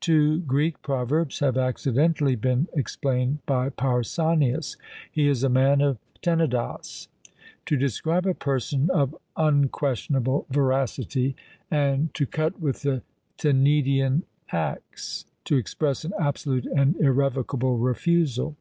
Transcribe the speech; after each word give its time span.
Two 0.00 0.40
Greek 0.40 0.82
proverbs 0.82 1.38
have 1.38 1.56
accidentally 1.56 2.34
been 2.34 2.66
explained 2.72 3.38
by 3.46 3.68
Pausanias: 3.70 4.76
"He 5.12 5.28
is 5.28 5.44
a 5.44 5.48
man 5.48 5.80
of 5.80 5.98
Tenedos!" 6.22 7.06
to 7.66 7.76
describe 7.76 8.26
a 8.26 8.34
person 8.34 8.90
of 8.90 9.14
unquestionable 9.36 10.46
veracity; 10.50 11.36
and 11.70 12.12
"To 12.14 12.26
cut 12.26 12.58
with 12.60 12.82
the 12.82 13.02
Tenedian 13.38 14.24
axe;" 14.50 15.24
to 15.44 15.56
express 15.56 16.04
an 16.04 16.14
absolute 16.18 16.66
and 16.66 16.96
irrevocable 16.96 17.78
refusal. 17.78 18.56